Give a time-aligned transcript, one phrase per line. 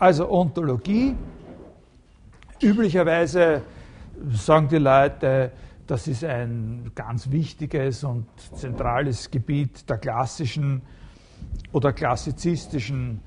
[0.00, 1.14] Also Ontologie.
[2.62, 3.60] Üblicherweise
[4.30, 5.52] sagen die Leute,
[5.86, 8.24] das ist ein ganz wichtiges und
[8.54, 10.80] zentrales Gebiet der klassischen
[11.72, 13.20] oder klassizistischen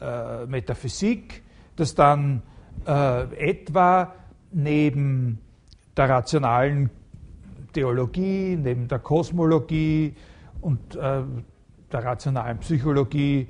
[0.00, 1.44] äh, Metaphysik,
[1.76, 2.42] das dann
[2.84, 4.12] äh, etwa
[4.50, 5.38] neben
[5.96, 6.90] der rationalen
[7.72, 10.16] Theologie, neben der Kosmologie
[10.62, 11.22] und äh,
[11.92, 13.46] der rationalen Psychologie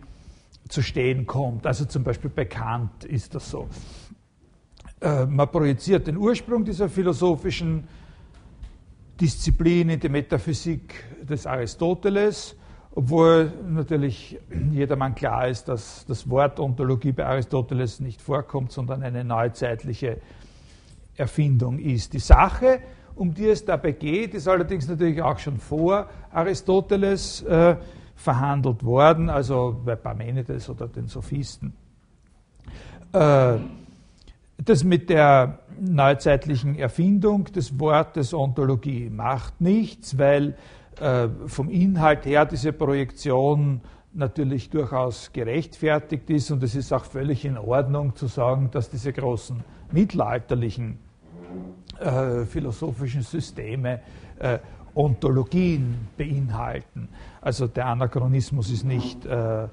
[0.68, 1.66] zu stehen kommt.
[1.66, 3.68] Also zum Beispiel bei Kant ist das so.
[5.00, 7.84] Äh, man projiziert den Ursprung dieser philosophischen
[9.20, 12.56] Disziplin in die Metaphysik des Aristoteles,
[12.94, 14.38] obwohl natürlich
[14.72, 20.18] jedermann klar ist, dass das Wort Ontologie bei Aristoteles nicht vorkommt, sondern eine neuzeitliche
[21.16, 22.12] Erfindung ist.
[22.12, 22.80] Die Sache,
[23.14, 27.76] um die es dabei geht, ist allerdings natürlich auch schon vor Aristoteles äh,
[28.18, 31.72] verhandelt worden, also bei Parmenides oder den Sophisten.
[33.12, 33.58] Äh,
[34.64, 40.56] das mit der neuzeitlichen Erfindung des Wortes Ontologie macht nichts, weil
[41.00, 43.80] äh, vom Inhalt her diese Projektion
[44.12, 49.12] natürlich durchaus gerechtfertigt ist und es ist auch völlig in Ordnung zu sagen, dass diese
[49.12, 50.98] großen mittelalterlichen
[52.00, 54.00] äh, philosophischen Systeme
[54.40, 54.58] äh,
[54.98, 57.08] Ontologien beinhalten.
[57.40, 59.68] Also der Anachronismus ist nicht äh, äh,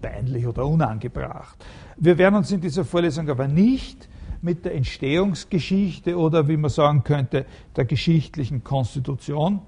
[0.00, 1.62] peinlich oder unangebracht.
[1.96, 4.08] Wir werden uns in dieser Vorlesung aber nicht
[4.40, 7.44] mit der Entstehungsgeschichte oder wie man sagen könnte,
[7.76, 9.60] der geschichtlichen Konstitution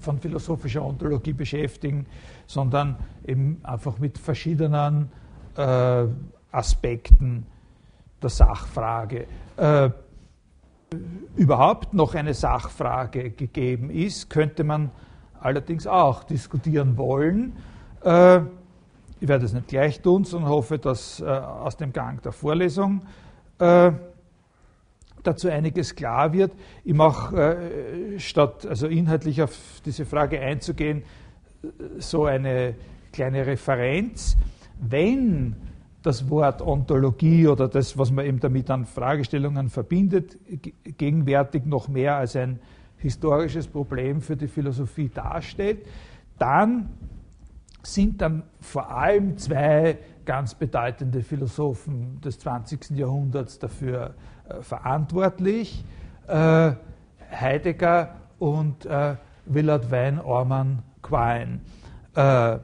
[0.00, 2.06] von philosophischer Ontologie beschäftigen,
[2.46, 5.10] sondern eben einfach mit verschiedenen
[5.56, 6.04] äh,
[6.50, 7.46] Aspekten
[8.20, 9.26] der Sachfrage.
[9.56, 9.90] Äh,
[11.36, 14.90] überhaupt noch eine Sachfrage gegeben ist, könnte man
[15.40, 17.56] allerdings auch diskutieren wollen.
[18.02, 18.40] Äh,
[19.20, 23.02] ich werde es nicht gleich tun, sondern hoffe, dass äh, aus dem Gang der Vorlesung
[23.58, 23.92] äh,
[25.22, 26.52] dazu einiges klar wird.
[26.84, 31.02] Ich mache, statt also inhaltlich auf diese Frage einzugehen,
[31.98, 32.76] so eine
[33.12, 34.36] kleine Referenz.
[34.80, 35.56] Wenn
[36.08, 40.38] das Wort Ontologie oder das, was man eben damit an Fragestellungen verbindet,
[40.96, 42.60] gegenwärtig noch mehr als ein
[42.96, 45.84] historisches Problem für die Philosophie darstellt,
[46.38, 46.88] dann
[47.82, 52.96] sind dann vor allem zwei ganz bedeutende Philosophen des 20.
[52.96, 54.14] Jahrhunderts dafür
[54.48, 55.84] äh, verantwortlich,
[56.26, 56.72] äh,
[57.30, 61.60] Heidegger und äh, Willard Wein Orman Quine.
[62.14, 62.60] Äh,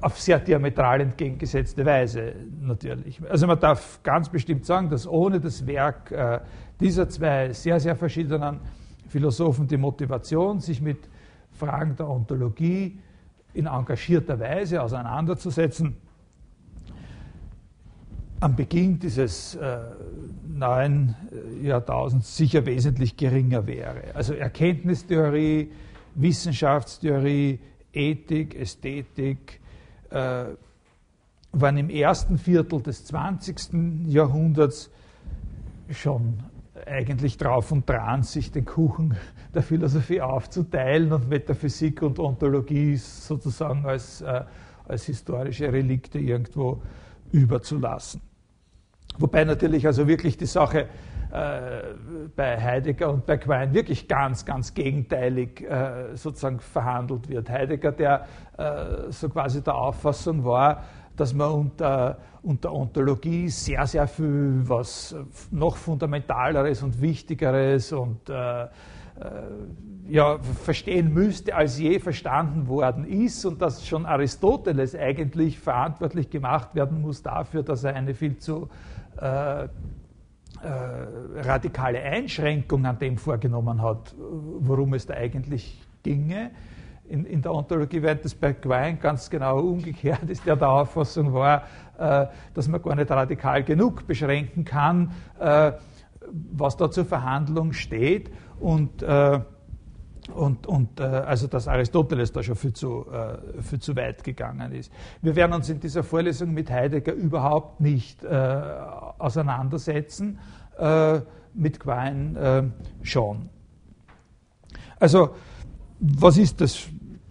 [0.00, 3.20] auf sehr diametral entgegengesetzte Weise natürlich.
[3.28, 6.40] Also man darf ganz bestimmt sagen, dass ohne das Werk äh,
[6.80, 8.60] dieser zwei sehr, sehr verschiedenen
[9.08, 11.08] Philosophen die Motivation, sich mit
[11.50, 12.98] Fragen der Ontologie
[13.54, 15.96] in engagierter Weise auseinanderzusetzen,
[18.40, 19.78] am Beginn dieses äh,
[20.46, 24.14] neuen äh, Jahrtausends sicher wesentlich geringer wäre.
[24.14, 25.72] Also Erkenntnistheorie,
[26.14, 27.58] Wissenschaftstheorie,
[27.92, 29.60] Ethik, Ästhetik
[30.10, 30.44] äh,
[31.52, 34.06] waren im ersten Viertel des 20.
[34.06, 34.90] Jahrhunderts
[35.90, 36.42] schon
[36.86, 39.16] eigentlich drauf und dran, sich den Kuchen
[39.54, 44.44] der Philosophie aufzuteilen und Metaphysik und Ontologie sozusagen als, äh,
[44.86, 46.82] als historische Relikte irgendwo
[47.32, 48.20] überzulassen.
[49.18, 50.88] Wobei natürlich also wirklich die Sache
[51.30, 57.50] bei Heidegger und bei Quine wirklich ganz, ganz gegenteilig äh, sozusagen verhandelt wird.
[57.50, 60.84] Heidegger, der äh, so quasi der Auffassung war,
[61.16, 65.14] dass man unter, unter Ontologie sehr, sehr viel was
[65.50, 68.68] noch fundamentaleres und wichtigeres und äh, äh,
[70.06, 76.74] ja, verstehen müsste, als je verstanden worden ist und dass schon Aristoteles eigentlich verantwortlich gemacht
[76.74, 78.88] werden muss dafür, dass er eine viel zu äh,
[79.20, 79.68] äh,
[80.62, 86.50] radikale Einschränkung an dem vorgenommen hat, worum es da eigentlich ginge.
[87.08, 91.62] In, in der Ontologie bei Quine ganz genau umgekehrt ist, der der Auffassung war,
[91.98, 95.72] äh, dass man gar nicht radikal genug beschränken kann, äh,
[96.52, 98.30] was da zur Verhandlung steht
[98.60, 99.40] und äh,
[100.34, 104.72] und, und äh, also dass Aristoteles da schon viel zu, äh, viel zu weit gegangen
[104.72, 104.92] ist.
[105.22, 108.28] Wir werden uns in dieser Vorlesung mit Heidegger überhaupt nicht äh,
[109.18, 110.38] auseinandersetzen,
[110.78, 111.20] äh,
[111.54, 113.48] mit Quine äh, schon.
[115.00, 115.30] Also
[116.00, 116.88] was ist das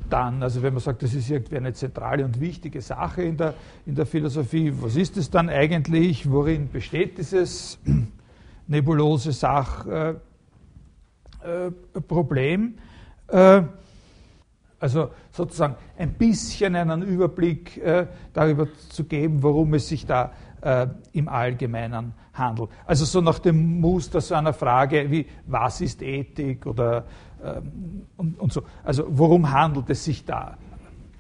[0.10, 0.44] dann?
[0.44, 3.54] Also wenn man sagt, das ist irgendwie eine zentrale und wichtige Sache in der,
[3.86, 6.30] in der Philosophie, was ist es dann eigentlich?
[6.30, 7.80] Worin besteht dieses
[8.68, 10.22] nebulose Sachproblem?
[11.44, 12.87] Äh,
[13.28, 13.62] äh,
[14.80, 20.32] Also sozusagen ein bisschen einen Überblick äh, darüber zu geben, worum es sich da
[20.62, 22.70] äh, im Allgemeinen handelt.
[22.86, 27.06] Also so nach dem Muster so einer Frage wie, was ist Ethik oder
[27.44, 28.62] ähm, und, und, so.
[28.84, 30.58] Also worum handelt es sich da?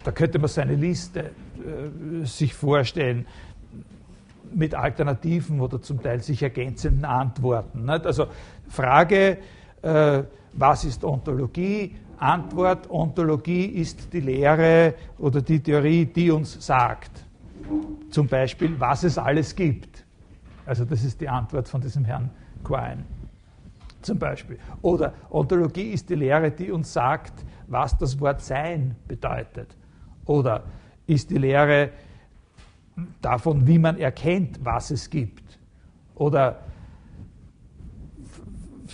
[0.03, 1.31] Da könnte man so eine Liste
[2.23, 3.25] sich vorstellen
[4.53, 7.89] mit alternativen oder zum Teil sich ergänzenden Antworten.
[7.89, 8.27] Also
[8.69, 9.39] Frage,
[10.57, 11.95] was ist Ontologie?
[12.17, 17.25] Antwort, Ontologie ist die Lehre oder die Theorie, die uns sagt,
[18.09, 20.03] zum Beispiel, was es alles gibt.
[20.65, 22.29] Also das ist die Antwort von diesem Herrn
[22.63, 23.03] Quine
[24.01, 24.57] zum Beispiel.
[24.81, 29.75] Oder Ontologie ist die Lehre, die uns sagt, was das Wort Sein bedeutet.
[30.25, 30.63] Oder
[31.05, 31.91] ist die Lehre
[33.21, 35.59] davon, wie man erkennt, was es gibt.
[36.15, 36.59] Oder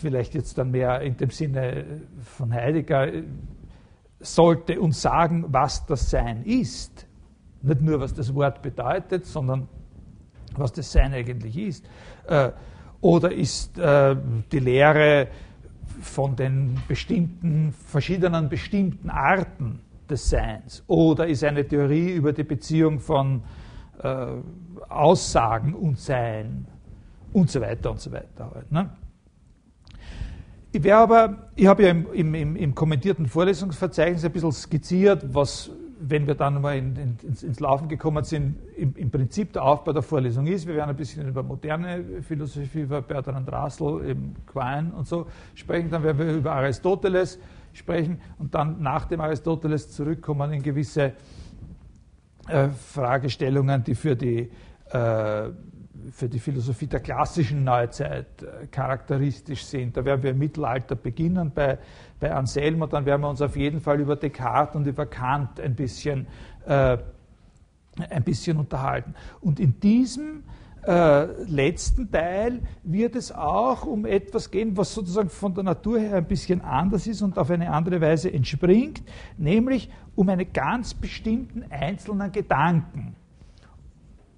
[0.04, 1.86] vielleicht jetzt dann mehr in dem Sinne
[2.22, 3.10] von Heidegger,
[4.20, 7.08] sollte uns sagen, was das Sein ist.
[7.62, 9.68] Nicht nur, was das Wort bedeutet, sondern
[10.56, 11.86] was das Sein eigentlich ist.
[12.28, 12.52] Äh,
[13.00, 14.16] oder ist äh,
[14.52, 15.28] die Lehre
[16.02, 19.80] von den bestimmten, verschiedenen bestimmten Arten
[20.10, 20.84] des Seins?
[20.88, 23.44] Oder ist eine Theorie über die Beziehung von
[24.02, 24.26] äh,
[24.90, 26.68] Aussagen und Sein
[27.32, 28.52] und so weiter und so weiter.
[28.54, 28.90] Halt, ne?
[30.76, 36.26] Ich, aber, ich habe ja im, im, im, kommentierten Vorlesungsverzeichnis ein bisschen skizziert, was wenn
[36.26, 39.94] wir dann mal in, in, ins, ins, Laufen gekommen sind, im, im, Prinzip der Aufbau
[39.94, 40.66] der Vorlesung ist.
[40.66, 45.92] Wir werden ein bisschen über moderne Philosophie, über Bertrand Russell, eben Quine und so sprechen.
[45.92, 47.38] Dann werden wir über Aristoteles
[47.74, 51.14] sprechen und dann nach dem Aristoteles zurückkommen in gewisse
[52.48, 54.50] äh, Fragestellungen, die für die,
[54.90, 55.50] äh,
[56.12, 59.96] für die Philosophie der klassischen Neuzeit äh, charakteristisch sind.
[59.96, 61.78] Da werden wir im Mittelalter beginnen bei
[62.24, 65.76] bei Anselmo, dann werden wir uns auf jeden Fall über Descartes und über Kant ein
[65.76, 66.26] bisschen,
[66.66, 66.98] äh,
[68.10, 69.14] ein bisschen unterhalten.
[69.42, 70.44] Und in diesem
[70.88, 76.16] äh, letzten Teil wird es auch um etwas gehen, was sozusagen von der Natur her
[76.16, 79.04] ein bisschen anders ist und auf eine andere Weise entspringt,
[79.38, 83.18] nämlich um einen ganz bestimmten einzelnen Gedanken.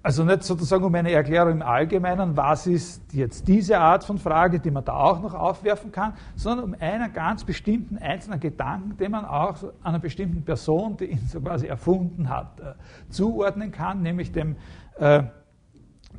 [0.06, 4.60] Also nicht sozusagen um eine Erklärung im Allgemeinen, was ist jetzt diese Art von Frage,
[4.60, 9.10] die man da auch noch aufwerfen kann, sondern um einen ganz bestimmten einzelnen Gedanken, den
[9.10, 12.74] man auch einer bestimmten Person, die ihn so quasi erfunden hat, äh,
[13.10, 14.54] zuordnen kann, nämlich dem,
[15.00, 15.24] äh,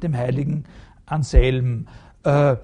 [0.04, 0.66] dem heiligen
[1.06, 1.88] Anselm.
[2.24, 2.57] Äh,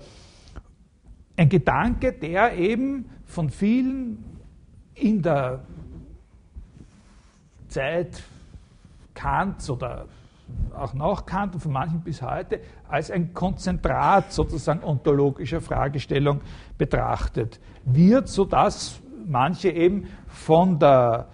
[1.37, 4.25] ein Gedanke, der eben von vielen
[4.93, 5.61] in der
[7.69, 8.21] Zeit
[9.13, 10.07] Kants oder
[10.75, 16.41] auch nach Kant und von manchen bis heute als ein Konzentrat sozusagen ontologischer Fragestellung
[16.77, 21.27] betrachtet wird, sodass manche eben von der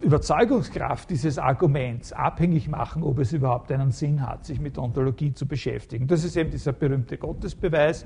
[0.00, 5.46] Überzeugungskraft dieses Arguments abhängig machen, ob es überhaupt einen Sinn hat, sich mit Ontologie zu
[5.46, 6.06] beschäftigen.
[6.06, 8.04] Das ist eben dieser berühmte Gottesbeweis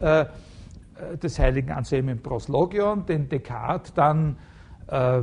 [0.00, 0.26] äh,
[1.22, 4.36] des heiligen Anselm im Proslogion, den Descartes dann
[4.88, 5.22] äh,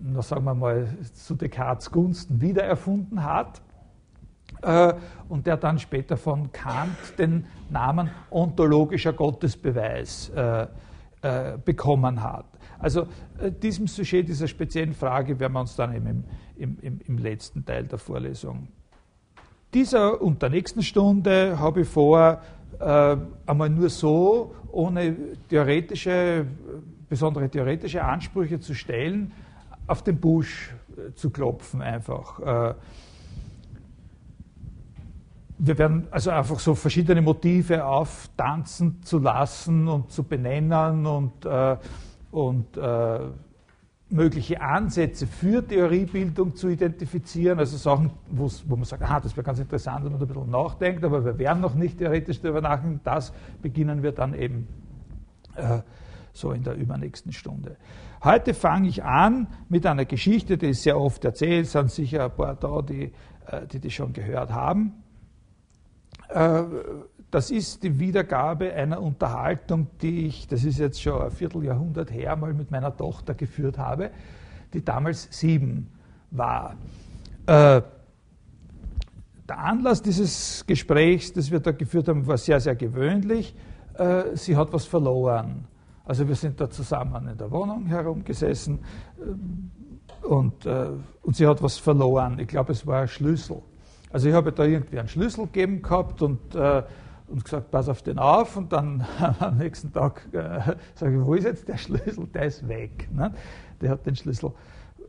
[0.00, 3.60] na, sagen wir mal, zu Descartes Gunsten wiedererfunden hat
[4.62, 4.94] äh,
[5.28, 10.66] und der dann später von Kant den Namen ontologischer Gottesbeweis äh,
[11.22, 12.46] äh, bekommen hat.
[12.78, 13.06] Also
[13.62, 16.24] diesem Sujet, dieser speziellen Frage werden wir uns dann eben
[16.56, 18.68] im, im, im letzten Teil der Vorlesung.
[19.74, 22.40] Dieser und der nächsten Stunde habe ich vor,
[22.78, 25.14] einmal nur so, ohne
[25.50, 26.46] theoretische,
[27.10, 29.32] besondere theoretische Ansprüche zu stellen,
[29.90, 32.40] auf den Busch äh, zu klopfen einfach.
[32.40, 32.74] Äh,
[35.58, 41.76] wir werden also einfach so verschiedene Motive auftanzen zu lassen und zu benennen und, äh,
[42.30, 42.78] und
[44.12, 49.58] mögliche Ansätze für Theoriebildung zu identifizieren, also Sachen, wo man sagt, aha, das wäre ganz
[49.58, 53.00] interessant, wenn man da ein bisschen nachdenkt, aber wir werden noch nicht theoretisch darüber nachdenken,
[53.04, 53.32] das
[53.62, 54.66] beginnen wir dann eben
[55.54, 55.80] äh,
[56.32, 57.76] so in der übernächsten Stunde.
[58.22, 62.36] Heute fange ich an mit einer Geschichte, die ist sehr oft erzählt, sind sicher ein
[62.36, 63.12] paar da, die,
[63.46, 65.02] äh, die die schon gehört haben.
[66.28, 66.62] Äh,
[67.30, 72.36] das ist die Wiedergabe einer Unterhaltung, die ich, das ist jetzt schon ein Vierteljahrhundert her,
[72.36, 74.10] mal mit meiner Tochter geführt habe,
[74.74, 75.90] die damals sieben
[76.30, 76.74] war.
[77.46, 77.80] Äh,
[79.48, 83.56] der Anlass dieses Gesprächs, das wir da geführt haben, war sehr, sehr gewöhnlich.
[84.34, 85.66] Sie hat was verloren.
[86.10, 88.80] Also wir sind da zusammen in der Wohnung herumgesessen
[89.20, 90.88] äh, und, äh,
[91.22, 92.40] und sie hat was verloren.
[92.40, 93.62] Ich glaube, es war ein Schlüssel.
[94.10, 96.82] Also ich habe da irgendwie einen Schlüssel gegeben gehabt und, äh,
[97.28, 98.56] und gesagt, pass auf den auf.
[98.56, 99.06] Und dann
[99.38, 102.26] am nächsten Tag äh, sage ich, wo ist jetzt der Schlüssel?
[102.34, 103.08] Der ist weg.
[103.14, 103.32] Ne?
[103.80, 104.50] der hat den Schlüssel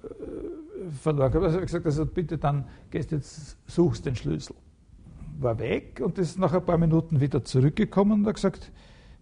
[0.04, 1.36] äh, verloren.
[1.44, 4.56] Also ich gesagt, also bitte dann gehst jetzt, suchst den Schlüssel.
[5.40, 8.72] War weg und ist nach ein paar Minuten wieder zurückgekommen und hat gesagt,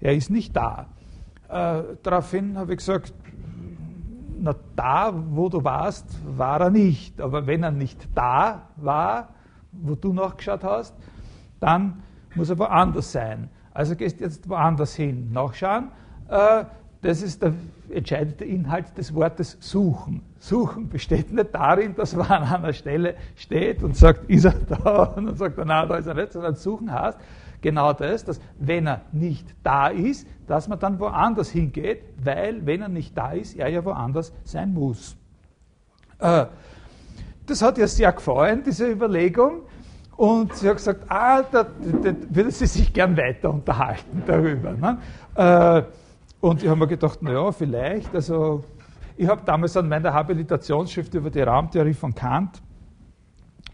[0.02, 0.90] er ist nicht da.
[1.50, 3.14] Äh, daraufhin habe ich gesagt,
[4.40, 6.06] na da, wo du warst,
[6.38, 7.20] war er nicht.
[7.20, 9.30] Aber wenn er nicht da war,
[9.72, 10.96] wo du nachgeschaut hast,
[11.60, 12.04] dann
[12.36, 13.50] muss er woanders sein.
[13.74, 15.90] Also gehst jetzt woanders hin, nachschauen.
[16.30, 16.66] Äh,
[17.02, 17.54] das ist der
[17.90, 20.22] entscheidende Inhalt des Wortes suchen.
[20.38, 25.04] Suchen besteht nicht darin, dass man an einer Stelle steht und sagt, ist er da?
[25.16, 27.18] Und dann sagt er, nein, da ist er nicht, sondern suchen heißt
[27.62, 32.82] genau das, dass wenn er nicht da ist, dass man dann woanders hingeht, weil wenn
[32.82, 35.16] er nicht da ist, er ja woanders sein muss.
[36.20, 36.46] Äh,
[37.46, 39.62] das hat ihr sehr gefallen, diese Überlegung.
[40.16, 44.74] Und sie hat gesagt, ah, da, da, würde sie sich gern weiter unterhalten darüber.
[44.74, 44.98] Ne?
[45.36, 45.84] Äh,
[46.42, 48.64] und ich habe mir gedacht, naja, vielleicht, also
[49.16, 52.62] ich habe damals an meiner Habilitationsschrift über die Raumtheorie von Kant,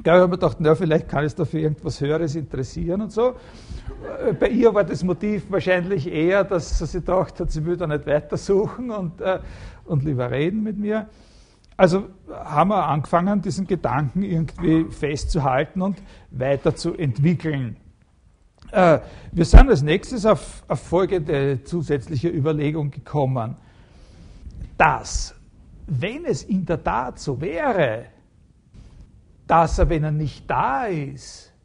[0.04, 3.36] ich habe mir gedacht, naja, vielleicht kann es dafür irgendwas Höheres interessieren und so.
[4.26, 7.88] Äh, bei ihr war das Motiv wahrscheinlich eher, dass sie gedacht hat, sie will da
[7.88, 9.40] nicht weitersuchen und, äh,
[9.86, 11.08] und lieber reden mit mir.
[11.78, 15.98] Also haben wir angefangen, diesen Gedanken irgendwie festzuhalten und
[16.32, 17.78] weiterzuentwickeln.
[18.72, 19.00] Äh,
[19.32, 23.56] wir sind als nächstes auf, auf folgende zusätzliche Überlegung gekommen,
[24.78, 25.36] dass,
[25.88, 28.06] wenn es in der Tat so wäre,
[29.48, 31.56] dass er, wenn er nicht da ist,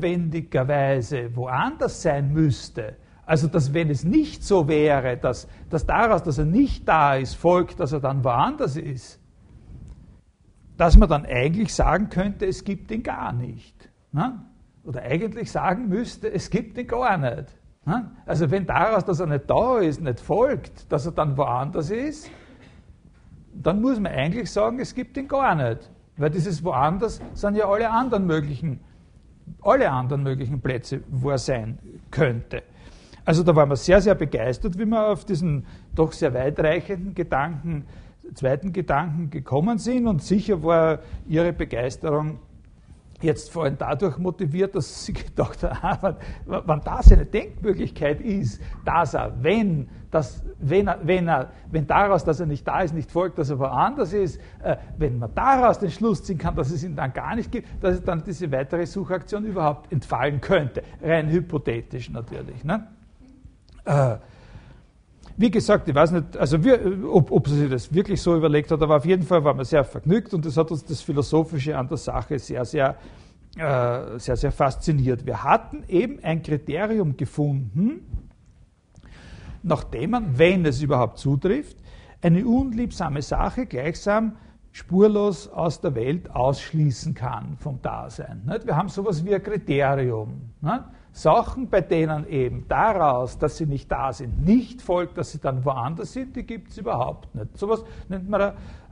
[0.00, 6.38] notwendigerweise woanders sein müsste, also dass wenn es nicht so wäre, dass, dass daraus, dass
[6.38, 9.20] er nicht da ist, folgt, dass er dann woanders ist,
[10.76, 13.88] dass man dann eigentlich sagen könnte, es gibt ihn gar nicht.
[14.12, 14.42] Ne?
[14.82, 17.46] Oder eigentlich sagen müsste, es gibt ihn gar nicht.
[17.84, 18.10] Ne?
[18.26, 22.30] Also wenn daraus, dass er nicht da ist, nicht folgt, dass er dann woanders ist,
[23.52, 25.90] dann muss man eigentlich sagen, es gibt ihn gar nicht.
[26.20, 28.80] Weil dieses woanders sind ja alle anderen möglichen,
[29.62, 31.78] alle anderen möglichen Plätze, wo er sein
[32.10, 32.62] könnte.
[33.24, 37.86] Also da waren wir sehr, sehr begeistert, wie wir auf diesen doch sehr weitreichenden Gedanken
[38.34, 42.38] zweiten Gedanken gekommen sind und sicher war ihre Begeisterung
[43.22, 46.16] jetzt vor allem dadurch motiviert, dass sie gedacht haben,
[46.48, 51.86] ah, wenn das eine Denkmöglichkeit ist, dass er, wenn, das, wenn, er, wenn, er, wenn
[51.86, 55.34] daraus, dass er nicht da ist, nicht folgt, dass er woanders ist, äh, wenn man
[55.34, 58.22] daraus den Schluss ziehen kann, dass es ihn dann gar nicht gibt, dass es dann
[58.24, 60.82] diese weitere Suchaktion überhaupt entfallen könnte.
[61.02, 62.64] Rein hypothetisch natürlich.
[62.64, 62.86] Ne?
[63.84, 64.16] Äh,
[65.40, 66.78] wie gesagt, ich weiß nicht, also wir,
[67.10, 69.64] ob, ob, sie sich das wirklich so überlegt hat, aber auf jeden Fall waren wir
[69.64, 72.96] sehr vergnügt und das hat uns das Philosophische an der Sache sehr, sehr,
[73.56, 75.24] äh, sehr, sehr fasziniert.
[75.24, 78.02] Wir hatten eben ein Kriterium gefunden,
[79.62, 81.78] nachdem man, wenn es überhaupt zutrifft,
[82.20, 84.36] eine unliebsame Sache gleichsam
[84.72, 88.42] spurlos aus der Welt ausschließen kann vom Dasein.
[88.64, 90.50] Wir haben sowas wie ein Kriterium.
[91.12, 95.64] Sachen, bei denen eben daraus, dass sie nicht da sind, nicht folgt, dass sie dann
[95.64, 97.56] woanders sind, die gibt es überhaupt nicht.
[97.58, 98.40] Sowas nennt man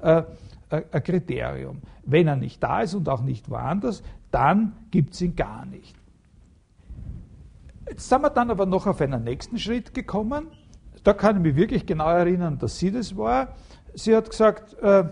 [0.02, 0.24] ein,
[0.70, 1.80] äh, ein Kriterium.
[2.04, 5.96] Wenn er nicht da ist und auch nicht woanders, dann gibt es ihn gar nicht.
[7.88, 10.48] Jetzt sind wir dann aber noch auf einen nächsten Schritt gekommen.
[11.04, 13.54] Da kann ich mich wirklich genau erinnern, dass sie das war.
[13.94, 15.04] Sie hat gesagt, äh,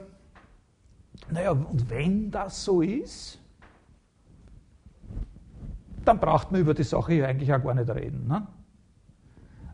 [1.31, 3.41] naja, und wenn das so ist,
[6.07, 8.27] dann braucht man über die Sache hier eigentlich auch gar nicht reden.
[8.29, 8.47] Ne?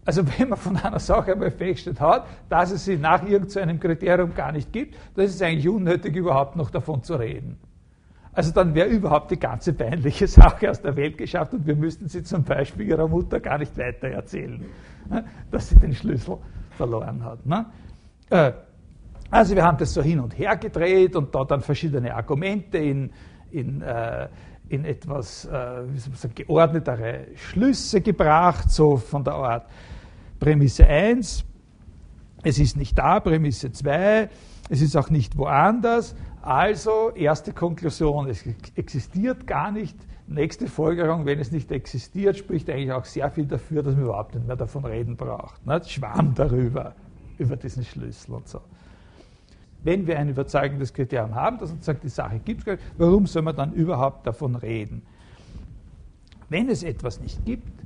[0.04, 4.34] Also wenn man von einer Sache einmal festgestellt hat, dass es sie nach irgendeinem Kriterium
[4.34, 7.58] gar nicht gibt, dann ist es eigentlich unnötig, überhaupt noch davon zu reden.
[8.34, 12.08] Also dann wäre überhaupt die ganze peinliche Sache aus der Welt geschafft und wir müssten
[12.08, 14.64] sie zum Beispiel ihrer Mutter gar nicht weiter erzählen,
[15.08, 15.24] ne?
[15.50, 16.38] dass sie den Schlüssel
[16.70, 17.44] verloren hat.
[17.44, 17.66] Ne?
[18.30, 18.52] Äh,
[19.30, 23.10] also wir haben das so hin und her gedreht und da dann verschiedene Argumente in,
[23.50, 24.28] in äh,
[24.68, 29.66] in etwas äh, sagen, geordnetere Schlüsse gebracht, so von der Art
[30.40, 31.44] Prämisse 1,
[32.42, 34.28] es ist nicht da, Prämisse 2,
[34.68, 36.14] es ist auch nicht woanders.
[36.40, 39.96] Also erste Konklusion, es existiert gar nicht.
[40.26, 44.34] Nächste Folgerung, wenn es nicht existiert, spricht eigentlich auch sehr viel dafür, dass man überhaupt
[44.34, 45.64] nicht mehr davon reden braucht.
[45.66, 45.80] Ne?
[45.84, 46.94] Schwamm darüber,
[47.38, 48.60] über diesen Schlüssel und so
[49.84, 53.42] wenn wir ein überzeugendes Kriterium haben, das uns sagt, die Sache gibt es, warum soll
[53.42, 55.02] man dann überhaupt davon reden?
[56.48, 57.82] Wenn es etwas nicht gibt,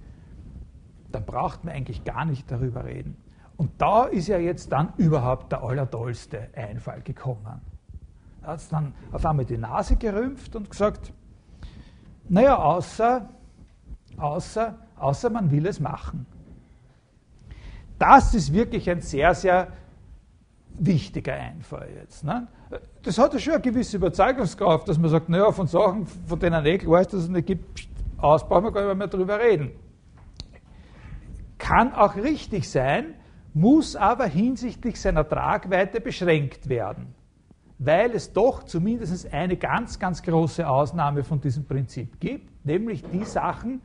[1.13, 3.17] dann braucht man eigentlich gar nicht darüber reden.
[3.57, 7.61] Und da ist ja jetzt dann überhaupt der allertollste Einfall gekommen.
[8.43, 11.13] Er hat dann auf einmal die Nase gerümpft und gesagt,
[12.29, 13.29] naja, außer,
[14.19, 16.27] außer, außer man will es machen.
[17.99, 19.69] Das ist wirklich ein sehr, sehr
[20.79, 22.25] wichtiger Einfall jetzt.
[22.25, 22.47] Ne?
[23.03, 26.65] Das hat ja schon eine gewisse Überzeugungskraft, dass man sagt, naja, von Sachen, von denen
[26.65, 29.71] eh klar ist, dass es nicht gibt, aus brauchen wir gar nicht mehr darüber reden.
[31.59, 33.15] Kann auch richtig sein,
[33.55, 37.15] muss aber hinsichtlich seiner Tragweite beschränkt werden,
[37.79, 43.25] weil es doch zumindest eine ganz, ganz große Ausnahme von diesem Prinzip gibt, nämlich die
[43.25, 43.81] Sachen,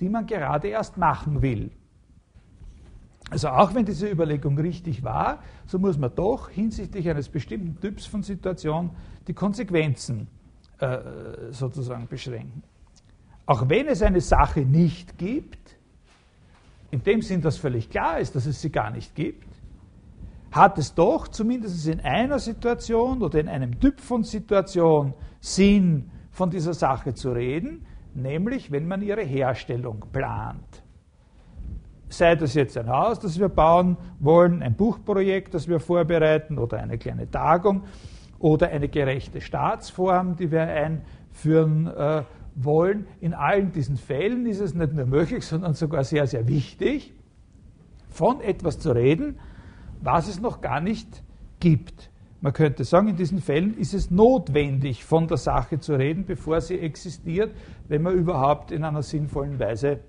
[0.00, 1.70] die man gerade erst machen will.
[3.30, 8.06] Also auch wenn diese Überlegung richtig war, so muss man doch hinsichtlich eines bestimmten Typs
[8.06, 8.90] von Situation
[9.26, 10.28] die Konsequenzen
[10.78, 10.98] äh,
[11.50, 12.62] sozusagen beschränken.
[13.46, 15.76] Auch wenn es eine Sache nicht gibt,
[16.90, 19.48] in dem Sinn, dass völlig klar ist, dass es sie gar nicht gibt,
[20.52, 26.50] hat es doch zumindest in einer Situation oder in einem Typ von Situation Sinn, von
[26.50, 30.82] dieser Sache zu reden, nämlich wenn man ihre Herstellung plant.
[32.08, 36.78] Sei das jetzt ein Haus, das wir bauen wollen, ein Buchprojekt, das wir vorbereiten oder
[36.78, 37.82] eine kleine Tagung
[38.38, 42.22] oder eine gerechte Staatsform, die wir einführen äh,
[42.54, 43.06] wollen.
[43.20, 47.12] In allen diesen Fällen ist es nicht nur möglich, sondern sogar sehr, sehr wichtig,
[48.08, 49.38] von etwas zu reden,
[50.00, 51.22] was es noch gar nicht
[51.60, 52.10] gibt.
[52.40, 56.60] Man könnte sagen, in diesen Fällen ist es notwendig, von der Sache zu reden, bevor
[56.60, 57.54] sie existiert,
[57.88, 60.00] wenn man überhaupt in einer sinnvollen Weise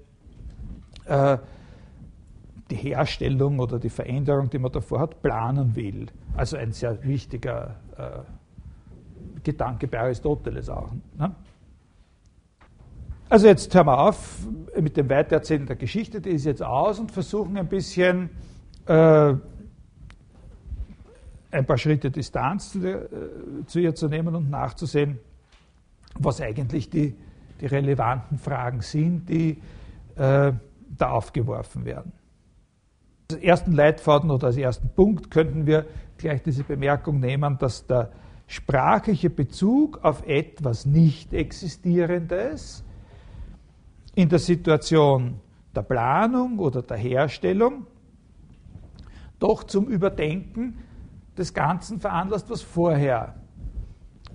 [1.06, 1.38] äh,
[2.70, 6.08] die Herstellung oder die Veränderung, die man davor hat, planen will.
[6.36, 10.92] Also ein sehr wichtiger äh, Gedanke bei Aristoteles auch.
[11.18, 11.34] Ne?
[13.30, 14.48] Also jetzt hören wir auf
[14.80, 18.30] mit dem Weitererzählen der Geschichte, die ist jetzt aus und versuchen ein bisschen
[18.86, 19.34] äh,
[21.52, 25.20] ein paar Schritte Distanz zu, der, äh, zu, ihr zu nehmen und nachzusehen,
[26.20, 27.16] was eigentlich die,
[27.60, 29.62] die relevanten Fragen sind, die
[30.16, 30.54] äh,
[30.98, 32.14] da aufgeworfen werden.
[33.29, 35.86] Als ersten Leitfaden oder als ersten Punkt könnten wir
[36.17, 38.10] gleich diese Bemerkung nehmen, dass der
[38.48, 42.86] sprachliche Bezug auf etwas nicht Existierendes
[44.15, 45.41] in der Situation
[45.75, 47.85] der Planung oder der Herstellung
[49.40, 50.77] doch zum Überdenken
[51.37, 53.35] des Ganzen veranlasst, was vorher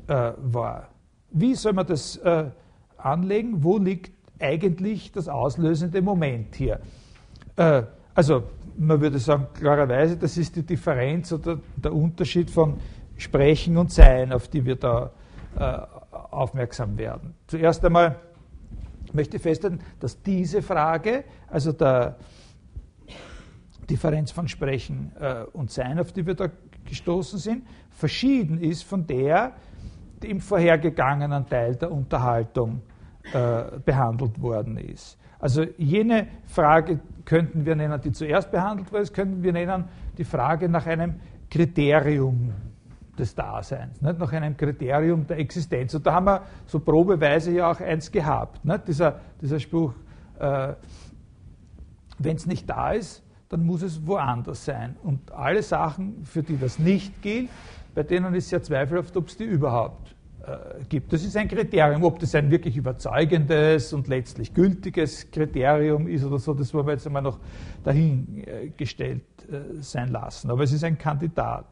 [0.06, 0.88] äh, war.
[1.30, 2.50] Wie soll man das äh,
[2.98, 3.64] anlegen?
[3.64, 6.78] Wo liegt eigentlich das auslösende Moment hier?
[7.56, 8.42] Äh, also
[8.76, 12.78] man würde sagen, klarerweise, das ist die Differenz oder der Unterschied von
[13.16, 15.10] Sprechen und Sein, auf die wir da
[15.58, 15.78] äh,
[16.30, 17.34] aufmerksam werden.
[17.46, 18.16] Zuerst einmal
[19.12, 22.16] möchte ich festhalten, dass diese Frage, also der
[23.88, 26.48] Differenz von Sprechen äh, und Sein, auf die wir da
[26.84, 29.52] gestoßen sind, verschieden ist von der,
[30.22, 32.82] die im vorhergegangenen Teil der Unterhaltung
[33.32, 35.18] äh, behandelt worden ist.
[35.42, 40.68] Also jene Frage könnten wir nennen, die zuerst behandelt wurde, könnten wir nennen die Frage
[40.68, 41.16] nach einem
[41.50, 42.52] Kriterium
[43.18, 44.20] des Daseins, nicht?
[44.20, 45.94] nach einem Kriterium der Existenz.
[45.94, 48.60] Und da haben wir so probeweise ja auch eins gehabt.
[48.86, 49.92] Dieser, dieser Spruch,
[50.38, 50.74] äh,
[52.20, 54.94] wenn es nicht da ist, dann muss es woanders sein.
[55.02, 57.50] Und alle Sachen, für die das nicht gilt,
[57.96, 60.14] bei denen ist ja zweifelhaft, ob es die überhaupt
[60.88, 61.12] gibt.
[61.12, 62.02] Das ist ein Kriterium.
[62.04, 66.92] Ob das ein wirklich überzeugendes und letztlich gültiges Kriterium ist oder so, das wollen wir
[66.94, 67.38] jetzt einmal noch
[67.84, 70.50] dahingestellt äh, sein lassen.
[70.50, 71.66] Aber es ist ein Kandidat.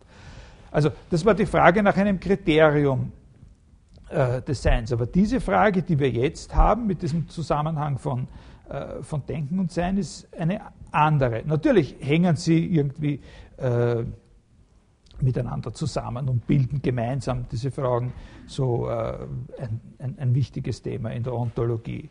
[0.71, 3.13] Also das war die Frage nach einem Kriterium
[4.09, 4.93] äh, des Seins.
[4.93, 8.29] Aber diese Frage, die wir jetzt haben mit diesem Zusammenhang von,
[8.69, 10.61] äh, von Denken und Sein, ist eine
[10.93, 11.43] andere.
[11.45, 13.21] Natürlich hängen sie irgendwie
[13.57, 14.05] äh,
[15.23, 18.13] miteinander zusammen und bilden gemeinsam diese Fragen
[18.47, 19.19] so äh,
[19.59, 22.09] ein, ein, ein, wichtiges Thema in der Ontologie.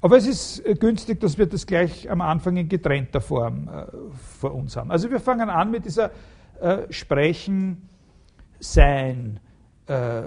[0.00, 3.86] Aber es ist äh, günstig, dass wir das gleich am Anfang in getrennter Form äh,
[4.40, 4.90] vor uns haben.
[4.90, 6.10] Also wir fangen an mit dieser
[6.60, 7.88] äh, Sprechen,
[8.60, 9.40] Sein,
[9.86, 10.22] äh,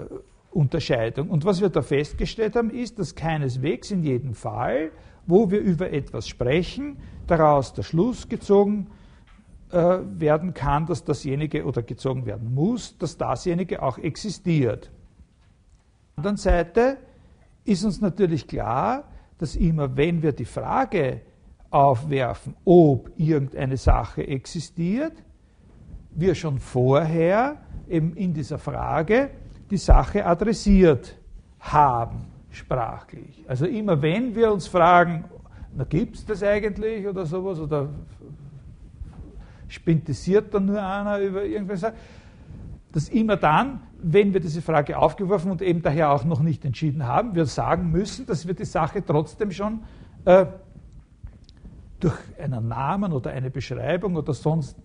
[0.50, 1.30] Unterscheidung.
[1.30, 4.90] Und was wir da festgestellt haben, ist, dass keineswegs in jedem Fall,
[5.26, 9.01] wo wir über etwas sprechen, daraus der Schluss gezogen wird,
[9.72, 14.90] werden kann, dass dasjenige oder gezogen werden muss, dass dasjenige auch existiert.
[16.16, 16.98] Auf der anderen Seite
[17.64, 19.04] ist uns natürlich klar,
[19.38, 21.22] dass immer wenn wir die Frage
[21.70, 25.14] aufwerfen, ob irgendeine Sache existiert,
[26.10, 27.56] wir schon vorher
[27.88, 29.30] eben in dieser Frage
[29.70, 31.16] die Sache adressiert
[31.60, 33.42] haben, sprachlich.
[33.48, 35.24] Also immer wenn wir uns fragen,
[35.88, 37.88] gibt es das eigentlich oder sowas, oder
[39.72, 41.84] spintisiert dann nur einer über irgendwas,
[42.92, 47.06] dass immer dann, wenn wir diese Frage aufgeworfen und eben daher auch noch nicht entschieden
[47.06, 49.82] haben, wir sagen müssen, dass wir die Sache trotzdem schon
[50.26, 50.46] äh,
[52.00, 54.76] durch einen Namen oder eine Beschreibung oder sonst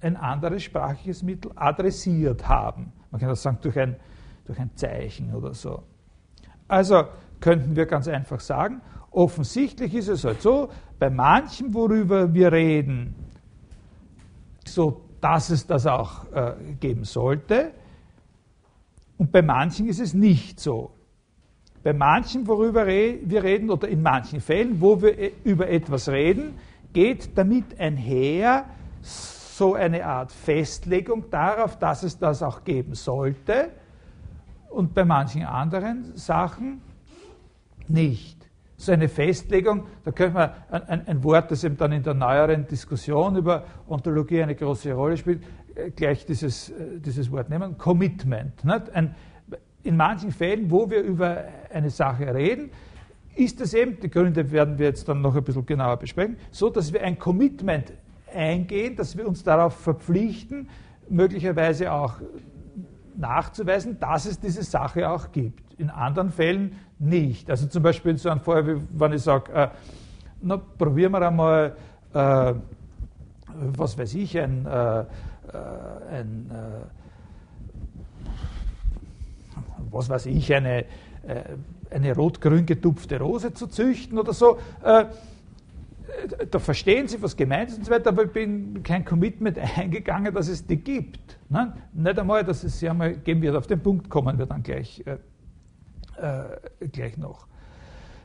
[0.00, 2.92] ein anderes sprachliches Mittel adressiert haben.
[3.10, 3.96] Man kann das sagen durch ein,
[4.46, 5.82] durch ein Zeichen oder so.
[6.68, 7.04] Also
[7.40, 13.14] könnten wir ganz einfach sagen, offensichtlich ist es halt so, bei manchem, worüber wir reden,
[14.68, 17.72] so dass es das auch äh, geben sollte,
[19.16, 20.90] und bei manchen ist es nicht so.
[21.82, 26.54] Bei manchen, worüber wir reden, oder in manchen Fällen, wo wir äh, über etwas reden,
[26.92, 28.66] geht damit einher
[29.02, 33.70] so eine Art Festlegung darauf, dass es das auch geben sollte
[34.70, 36.80] und bei manchen anderen Sachen
[37.86, 38.43] nicht.
[38.76, 42.66] So eine Festlegung, da könnte man ein, ein, Wort, das eben dann in der neueren
[42.66, 45.42] Diskussion über Ontologie eine große Rolle spielt,
[45.74, 48.52] äh, gleich dieses, äh, dieses Wort nehmen, Commitment.
[48.92, 49.14] Ein,
[49.84, 52.70] in manchen Fällen, wo wir über eine Sache reden,
[53.36, 56.70] ist es eben, die Gründe werden wir jetzt dann noch ein bisschen genauer besprechen, so,
[56.70, 57.92] dass wir ein Commitment
[58.32, 60.68] eingehen, dass wir uns darauf verpflichten,
[61.08, 62.20] möglicherweise auch
[63.16, 65.63] nachzuweisen, dass es diese Sache auch gibt.
[65.78, 67.50] In anderen Fällen nicht.
[67.50, 69.68] Also zum Beispiel so einem Fall, wenn ich sage, äh,
[70.40, 71.76] na, probieren wir einmal,
[72.12, 72.54] äh,
[73.76, 75.04] was weiß ich, ein, äh, äh
[76.12, 76.84] ein äh,
[79.90, 80.84] was weiß ich, eine, äh,
[81.90, 84.58] eine rot-grün getupfte Rose zu züchten oder so
[86.50, 90.32] da verstehen Sie, was gemeint ist und so weiter, aber ich bin kein Commitment eingegangen,
[90.34, 91.38] dass es die gibt.
[91.48, 91.74] Ne?
[91.92, 93.56] Nicht einmal, dass es sie einmal geben wird.
[93.56, 95.02] Auf den Punkt kommen wir dann gleich,
[96.16, 97.46] äh, gleich noch.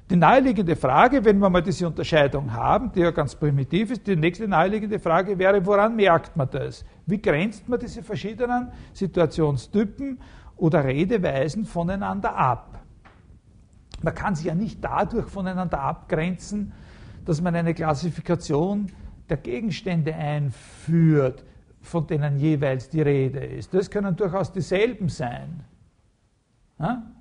[0.10, 4.16] Die naheliegende Frage, wenn wir mal diese Unterscheidung haben, die ja ganz primitiv ist, die
[4.16, 6.84] nächste naheliegende Frage wäre, woran merkt man das?
[7.06, 10.20] Wie grenzt man diese verschiedenen Situationstypen
[10.58, 12.80] oder Redeweisen voneinander ab?
[14.02, 16.72] Man kann sie ja nicht dadurch voneinander abgrenzen,
[17.26, 18.88] dass man eine Klassifikation
[19.30, 21.44] der Gegenstände einführt,
[21.82, 23.74] von denen jeweils die Rede ist.
[23.76, 25.64] Das können durchaus dieselben sein.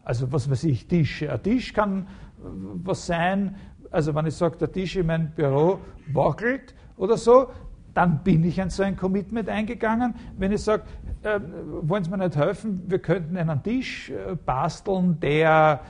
[0.05, 1.33] Also was weiß ich, Tische.
[1.33, 2.07] Ein Tisch kann
[2.39, 3.57] was sein,
[3.91, 5.81] also wenn ich sage, der Tisch in meinem Büro
[6.13, 7.49] wackelt oder so,
[7.95, 10.15] dann bin ich an so ein Commitment eingegangen.
[10.37, 10.85] Wenn ich sage,
[11.23, 11.41] äh,
[11.83, 15.81] wollen Sie mir nicht helfen, wir könnten einen Tisch äh, basteln, der,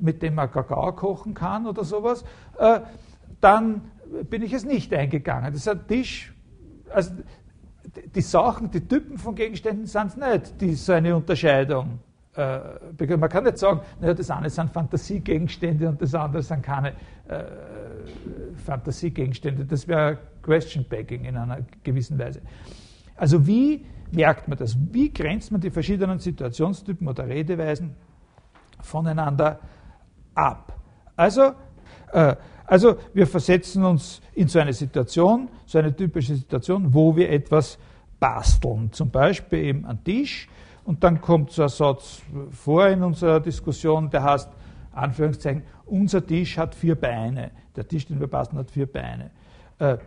[0.00, 2.24] mit dem man Kakao kochen kann oder sowas,
[2.58, 2.80] äh,
[3.40, 3.82] dann
[4.30, 5.52] bin ich es nicht eingegangen.
[5.52, 6.34] Das ist ein Tisch,
[6.88, 7.12] also
[8.14, 11.98] die Sachen, die Typen von Gegenständen sind es nicht, die so eine Unterscheidung
[12.38, 16.90] äh, man kann nicht sagen, naja, das eine sind Fantasiegegenstände und das andere sind keine
[17.28, 17.44] äh,
[18.64, 19.64] Fantasiegegenstände.
[19.64, 22.40] Das wäre Question Packing in einer gewissen Weise.
[23.16, 24.76] Also wie merkt man das?
[24.92, 27.94] Wie grenzt man die verschiedenen Situationstypen oder Redeweisen
[28.80, 29.58] voneinander
[30.34, 30.78] ab?
[31.16, 31.52] Also
[32.12, 32.36] äh,
[32.68, 37.78] also wir versetzen uns in so eine Situation, so eine typische Situation, wo wir etwas
[38.20, 38.92] basteln.
[38.92, 40.48] Zum Beispiel eben an Tisch.
[40.88, 44.48] Und dann kommt so ein Satz vor in unserer Diskussion, der heißt,
[44.92, 47.50] Anführungszeichen, unser Tisch hat vier Beine.
[47.76, 49.30] Der Tisch, den wir basteln, hat vier Beine.
[49.78, 49.98] Äh,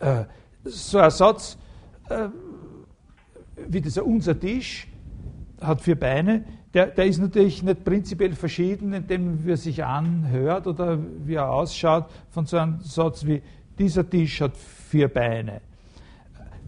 [0.00, 0.26] äh,
[0.64, 1.56] so ein Satz
[2.10, 2.28] äh,
[3.66, 4.86] wie dieser unser Tisch
[5.62, 10.98] hat vier Beine, der, der, ist natürlich nicht prinzipiell verschieden, indem er sich anhört oder
[11.24, 13.40] wie er ausschaut, von so einem Satz wie
[13.78, 15.62] dieser Tisch hat vier Beine.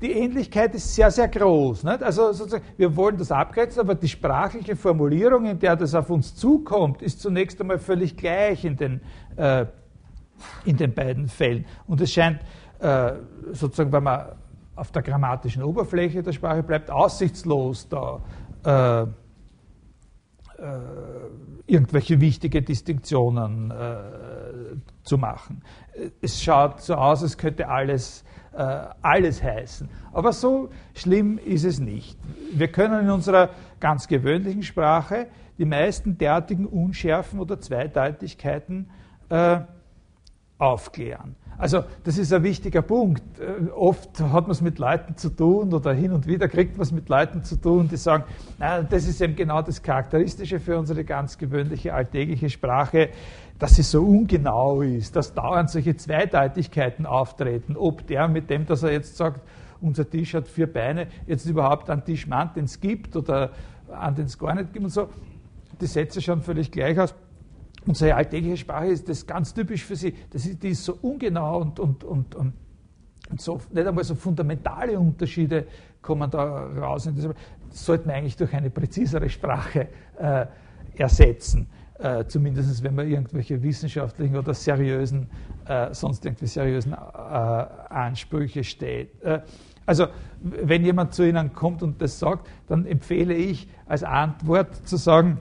[0.01, 1.85] Die Ähnlichkeit ist sehr, sehr groß.
[1.85, 2.03] Nicht?
[2.03, 6.35] Also sozusagen, wir wollen das abgrenzen, aber die sprachliche Formulierung, in der das auf uns
[6.35, 9.01] zukommt, ist zunächst einmal völlig gleich in den,
[9.37, 9.67] äh,
[10.65, 11.67] in den beiden Fällen.
[11.87, 12.41] Und es scheint
[12.79, 13.13] äh,
[13.53, 14.33] sozusagen, wenn man
[14.75, 18.23] auf der grammatischen Oberfläche der Sprache bleibt, aussichtslos da.
[18.65, 19.07] Äh,
[20.61, 20.79] äh,
[21.67, 23.97] irgendwelche wichtige Distinktionen äh,
[25.05, 25.63] zu machen.
[26.21, 29.89] Es schaut so aus, als könnte alles, alles heißen.
[30.13, 32.19] Aber so schlimm ist es nicht.
[32.53, 38.91] Wir können in unserer ganz gewöhnlichen Sprache die meisten derartigen Unschärfen oder Zweideutigkeiten
[39.29, 39.61] äh,
[40.59, 41.37] aufklären.
[41.61, 43.39] Also das ist ein wichtiger Punkt.
[43.39, 46.85] Äh, oft hat man es mit Leuten zu tun oder hin und wieder kriegt man
[46.85, 48.25] es mit Leuten zu tun, die sagen,
[48.59, 53.11] na, das ist eben genau das Charakteristische für unsere ganz gewöhnliche alltägliche Sprache,
[53.59, 58.83] dass sie so ungenau ist, dass dauernd solche Zweideutigkeiten auftreten, ob der mit dem, dass
[58.83, 59.43] er jetzt sagt,
[59.83, 63.51] unser Tisch hat vier Beine, jetzt überhaupt einen Tisch meint, den es gibt oder
[63.93, 65.11] an den es gar nicht gibt und so.
[65.79, 67.15] Die Sätze schauen völlig gleich aus
[67.87, 70.15] unsere alltägliche Sprache ist das ganz typisch für sie.
[70.31, 72.53] Das ist, die ist so ungenau und, und, und, und,
[73.39, 75.67] so, nicht einmal so fundamentale Unterschiede
[76.03, 77.09] kommen da raus.
[77.15, 79.89] Das sollten wir eigentlich durch eine präzisere Sprache
[80.19, 80.47] äh,
[80.97, 81.69] ersetzen.
[82.01, 85.29] äh, zumindest wenn man irgendwelche wissenschaftlichen oder seriösen,
[85.67, 89.23] äh, sonst irgendwie seriösen äh, Ansprüche steht.
[89.23, 89.41] Äh,
[89.87, 90.07] also
[90.41, 95.39] wenn jemand zu Ihnen kommt und das sagt, dann empfehle ich als Antwort zu sagen,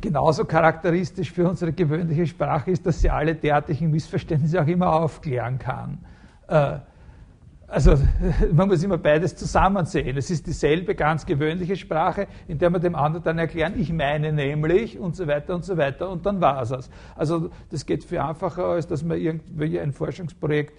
[0.00, 5.58] genauso charakteristisch für unsere gewöhnliche Sprache ist, dass sie alle derartigen Missverständnisse auch immer aufklären
[5.58, 5.98] kann.
[6.48, 6.78] Äh,
[7.70, 7.94] also
[8.52, 10.16] man muss immer beides zusammen sehen.
[10.16, 14.32] Es ist dieselbe ganz gewöhnliche Sprache, in der man dem anderen dann erklären, ich meine
[14.32, 16.90] nämlich und so weiter und so weiter und dann war es das.
[17.14, 20.74] Also das geht viel einfacher, als dass man irgendwie ein Forschungsprojekt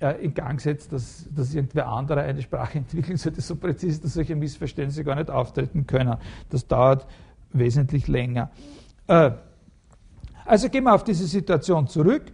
[0.00, 4.14] äh, in Gang setzt, dass, dass irgendwer andere eine Sprache entwickeln sollte, so präzise, dass
[4.14, 6.16] solche Missverständnisse gar nicht auftreten können.
[6.48, 7.06] Das dauert
[7.52, 8.50] wesentlich länger.
[9.06, 9.32] Äh,
[10.44, 12.24] also gehen wir auf diese Situation zurück.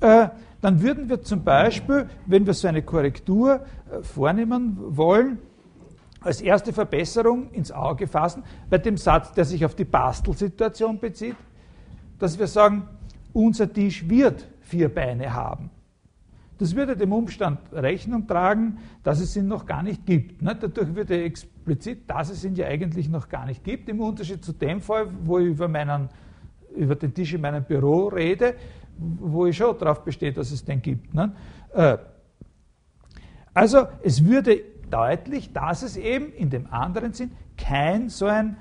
[0.00, 0.28] Äh,
[0.60, 5.38] dann würden wir zum Beispiel, wenn wir so eine Korrektur äh, vornehmen wollen,
[6.20, 11.36] als erste Verbesserung ins Auge fassen, bei dem Satz, der sich auf die Bastelsituation bezieht,
[12.18, 12.88] dass wir sagen,
[13.32, 15.70] unser Tisch wird vier Beine haben.
[16.58, 20.42] Das würde dem Umstand Rechnung tragen, dass es ihn noch gar nicht gibt.
[20.42, 24.52] Dadurch würde explizit, dass es ihn ja eigentlich noch gar nicht gibt, im Unterschied zu
[24.52, 26.08] dem Fall, wo ich über, meinen,
[26.76, 28.56] über den Tisch in meinem Büro rede,
[28.98, 31.14] wo ich schon darauf bestehe, dass es den gibt.
[31.14, 31.32] Ne?
[31.72, 31.98] Äh,
[33.54, 38.56] also es würde deutlich, dass es eben in dem anderen Sinn kein so ein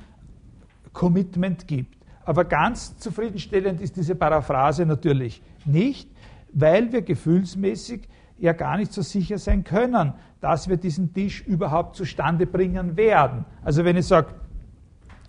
[0.94, 1.98] Commitment gibt.
[2.26, 6.10] Aber ganz zufriedenstellend ist diese Paraphrase natürlich nicht,
[6.54, 8.08] weil wir gefühlsmäßig
[8.38, 13.46] ja gar nicht so sicher sein können, dass wir diesen Tisch überhaupt zustande bringen werden.
[13.64, 14.36] Also wenn ich sage,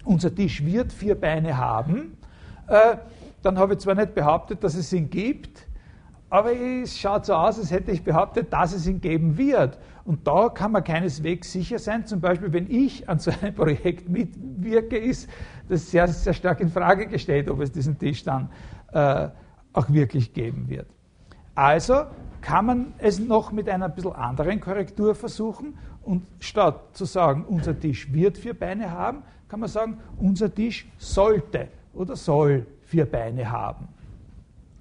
[0.04, 2.16] unser Tisch wird vier Beine haben,
[2.66, 2.96] äh,
[3.42, 5.66] dann habe ich zwar nicht behauptet, dass es ihn gibt,
[6.30, 9.78] aber es schaut so aus, als hätte ich behauptet, dass es ihn geben wird.
[10.04, 12.04] Und da kann man keineswegs sicher sein.
[12.06, 15.28] Zum Beispiel, wenn ich an so einem Projekt mitwirke, ist
[15.68, 18.50] das sehr, sehr stark in Frage gestellt, ob es diesen Tisch dann
[18.92, 19.28] äh,
[19.72, 20.88] auch wirklich geben wird.
[21.58, 22.04] Also
[22.40, 27.44] kann man es noch mit einer ein bisschen anderen Korrektur versuchen und statt zu sagen,
[27.48, 33.06] unser Tisch wird vier Beine haben, kann man sagen, unser Tisch sollte oder soll vier
[33.06, 33.88] Beine haben.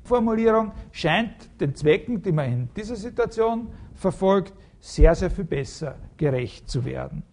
[0.04, 6.70] Formulierung scheint den Zwecken, die man in dieser Situation verfolgt, sehr, sehr viel besser gerecht
[6.70, 7.24] zu werden.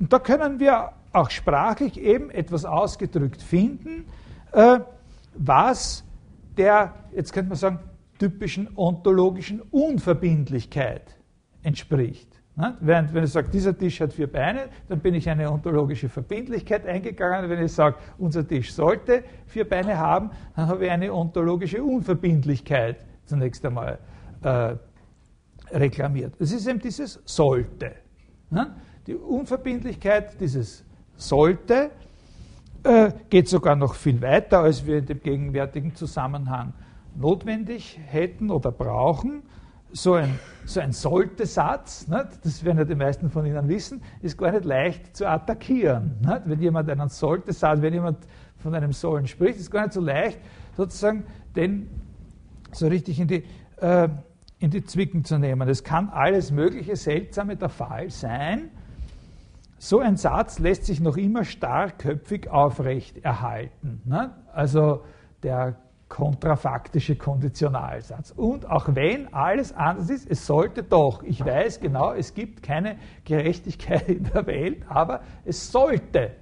[0.00, 4.06] Und da können wir auch sprachlich eben etwas ausgedrückt finden,
[4.50, 4.80] äh,
[5.34, 6.02] was
[6.56, 7.78] der, jetzt könnte man sagen,
[8.20, 11.16] typischen ontologischen Unverbindlichkeit
[11.62, 12.28] entspricht.
[12.80, 16.86] Während wenn ich sage, dieser Tisch hat vier Beine, dann bin ich eine ontologische Verbindlichkeit
[16.86, 17.48] eingegangen.
[17.48, 23.06] Wenn ich sage, unser Tisch sollte vier Beine haben, dann habe ich eine ontologische Unverbindlichkeit
[23.24, 23.98] zunächst einmal
[24.42, 24.74] äh,
[25.72, 26.34] reklamiert.
[26.38, 27.92] Es ist eben dieses sollte.
[29.06, 30.84] Die Unverbindlichkeit dieses
[31.16, 31.90] sollte
[32.82, 36.74] äh, geht sogar noch viel weiter, als wir in dem gegenwärtigen Zusammenhang
[37.16, 39.42] notwendig hätten oder brauchen
[39.92, 42.06] so ein, so ein Sollte-Satz,
[42.42, 46.16] das werden ja die meisten von Ihnen wissen, ist gar nicht leicht zu attackieren.
[46.20, 46.42] Nicht?
[46.44, 48.18] Wenn jemand einen Sollte-Satz, wenn jemand
[48.58, 50.38] von einem Sollen spricht, ist gar nicht so leicht,
[50.76, 51.24] sozusagen
[51.56, 51.88] den
[52.72, 53.44] so richtig in die,
[53.80, 54.08] äh,
[54.58, 55.68] in die Zwicken zu nehmen.
[55.68, 58.70] Es kann alles mögliche Seltsame der Fall sein.
[59.78, 64.02] So ein Satz lässt sich noch immer starkköpfig aufrecht erhalten.
[64.04, 64.30] Nicht?
[64.52, 65.02] Also
[65.42, 65.76] der
[66.10, 68.32] kontrafaktische Konditionalsatz.
[68.36, 72.98] Und auch wenn alles anders ist, es sollte doch, ich weiß genau, es gibt keine
[73.24, 76.32] Gerechtigkeit in der Welt, aber es sollte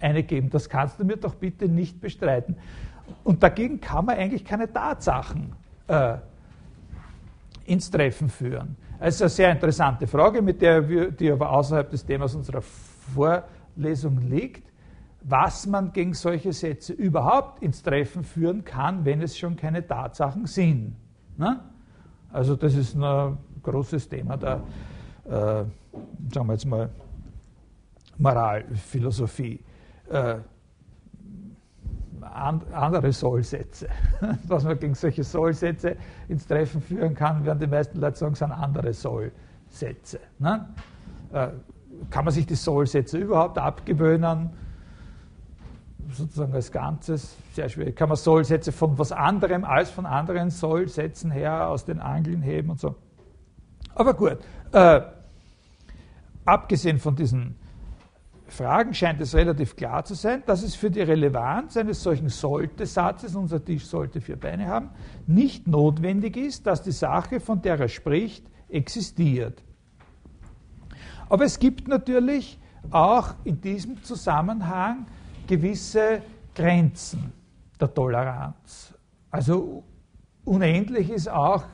[0.00, 0.50] eine geben.
[0.50, 2.56] Das kannst du mir doch bitte nicht bestreiten.
[3.22, 5.52] Und dagegen kann man eigentlich keine Tatsachen
[5.86, 6.16] äh,
[7.64, 8.76] ins Treffen führen.
[9.00, 14.18] Ist eine sehr interessante Frage, mit der wir, die aber außerhalb des Themas unserer Vorlesung
[14.28, 14.66] liegt
[15.28, 20.46] was man gegen solche Sätze überhaupt ins Treffen führen kann, wenn es schon keine Tatsachen
[20.46, 20.94] sind.
[21.36, 21.60] Ne?
[22.32, 24.62] Also das ist ein großes Thema der,
[25.24, 25.64] äh,
[26.32, 26.90] sagen wir jetzt mal,
[28.18, 29.60] Moralphilosophie.
[30.08, 30.36] Äh,
[32.72, 33.88] andere Sollsätze.
[34.46, 35.96] Was man gegen solche Sollsätze
[36.28, 40.20] ins Treffen führen kann, werden die meisten Leute sagen, sind andere Sollsätze.
[40.38, 40.68] Ne?
[41.32, 41.48] Äh,
[42.10, 44.50] kann man sich die Sollsätze überhaupt abgewöhnen?
[46.12, 47.96] Sozusagen als Ganzes sehr schwierig.
[47.96, 52.70] Kann man Sollsätze von was anderem als von anderen Sollsätzen her aus den Angeln heben
[52.70, 52.94] und so.
[53.94, 54.38] Aber gut,
[54.72, 55.00] äh,
[56.44, 57.56] abgesehen von diesen
[58.48, 63.34] Fragen scheint es relativ klar zu sein, dass es für die Relevanz eines solchen Sollte-Satzes,
[63.34, 64.90] unser Tisch sollte vier Beine haben,
[65.26, 69.62] nicht notwendig ist, dass die Sache, von der er spricht, existiert.
[71.28, 72.58] Aber es gibt natürlich
[72.90, 75.06] auch in diesem Zusammenhang
[75.46, 76.22] gewisse
[76.54, 77.32] Grenzen
[77.80, 78.94] der Toleranz.
[79.30, 79.84] Also
[80.44, 81.64] unendlich ist auch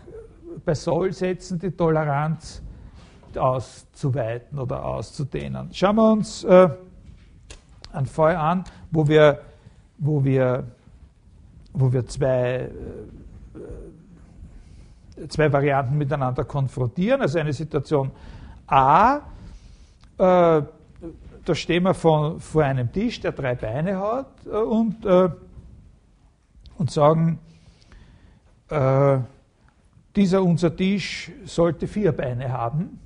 [0.64, 2.62] bei Sollsätzen die Toleranz
[3.36, 5.70] auszuweiten oder auszudehnen.
[5.72, 6.68] Schauen wir uns äh,
[7.92, 9.40] einen Fall an, wo wir,
[9.98, 10.64] wo wir,
[11.72, 12.70] wo wir zwei,
[15.18, 17.22] äh, zwei Varianten miteinander konfrontieren.
[17.22, 18.10] Also eine Situation
[18.66, 19.20] A,
[20.18, 20.62] äh,
[21.44, 25.28] da stehen wir vor, vor einem Tisch, der drei Beine hat äh, und, äh,
[26.78, 27.38] und sagen,
[28.68, 29.18] äh,
[30.14, 33.00] dieser unser Tisch sollte vier Beine haben.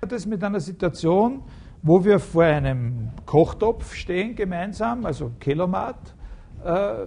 [0.00, 1.42] Das mit einer Situation,
[1.82, 6.14] wo wir vor einem Kochtopf stehen gemeinsam, also Kelomat,
[6.64, 7.06] äh,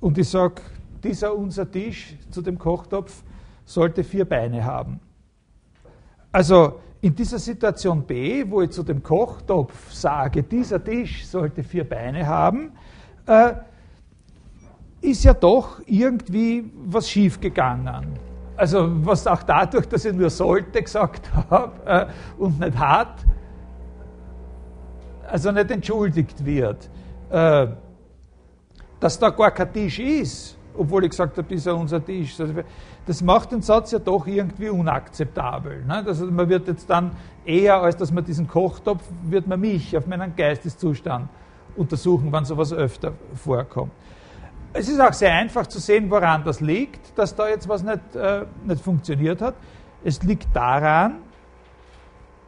[0.00, 0.62] und ich sage,
[1.04, 3.22] dieser unser Tisch zu dem Kochtopf
[3.64, 5.00] sollte vier Beine haben.
[6.32, 11.86] Also in dieser Situation B, wo ich zu dem Kochtopf sage, dieser Tisch sollte vier
[11.86, 12.70] Beine haben,
[13.26, 13.54] äh,
[15.00, 18.06] ist ja doch irgendwie was schiefgegangen.
[18.56, 22.06] Also was auch dadurch, dass ich nur sollte gesagt habe äh,
[22.40, 23.26] und nicht hat,
[25.28, 26.88] also nicht entschuldigt wird.
[27.30, 27.66] Äh,
[29.00, 32.36] dass da gar kein Tisch ist, obwohl ich gesagt habe, ist ja unser Tisch.
[33.06, 35.84] Das macht den Satz ja doch irgendwie unakzeptabel.
[35.84, 36.04] Ne?
[36.06, 37.12] Also man wird jetzt dann
[37.44, 41.28] eher, als dass man diesen Kochtopf, wird man mich auf meinen Geisteszustand
[41.76, 43.92] untersuchen, wann sowas öfter vorkommt.
[44.74, 48.16] Es ist auch sehr einfach zu sehen, woran das liegt, dass da jetzt was nicht,
[48.16, 49.54] äh, nicht funktioniert hat.
[50.02, 51.16] Es liegt daran,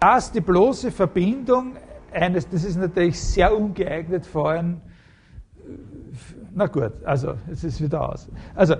[0.01, 1.77] dass die bloße Verbindung
[2.13, 4.81] eines, das ist natürlich sehr ungeeignet vor allem,
[6.55, 8.29] na gut, also es ist wieder aus.
[8.55, 8.77] Also,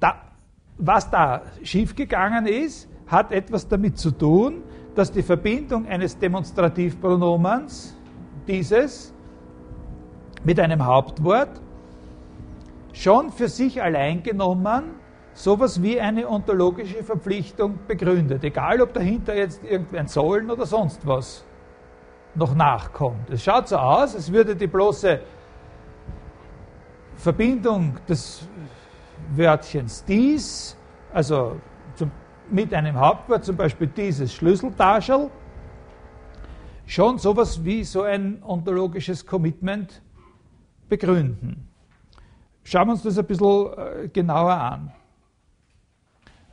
[0.00, 0.14] da,
[0.78, 4.62] was da schiefgegangen ist, hat etwas damit zu tun,
[4.94, 7.96] dass die Verbindung eines Demonstrativpronomens,
[8.46, 9.14] dieses,
[10.44, 11.60] mit einem Hauptwort
[12.92, 14.94] schon für sich allein genommen
[15.34, 21.44] sowas wie eine ontologische Verpflichtung begründet, egal ob dahinter jetzt irgendein Sollen oder sonst was
[22.34, 23.30] noch nachkommt.
[23.30, 25.20] Es schaut so aus, als würde die bloße
[27.18, 28.48] Verbindung des
[29.34, 30.76] Wörtchens dies,
[31.12, 31.60] also
[31.96, 32.12] zum,
[32.50, 35.28] mit einem Hauptwort, zum Beispiel dieses Schlüsseltaschel,
[36.86, 40.00] schon sowas wie so ein ontologisches Commitment
[40.88, 41.68] begründen.
[42.62, 44.92] Schauen wir uns das ein bisschen äh, genauer an.